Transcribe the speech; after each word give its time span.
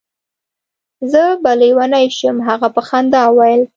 زه 1.11 1.23
به 1.43 1.51
لېونی 1.59 2.07
شم. 2.17 2.37
هغه 2.47 2.67
په 2.75 2.81
خندا 2.87 3.23
وویل. 3.29 3.61